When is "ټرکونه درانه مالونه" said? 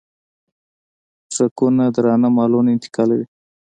1.33-2.69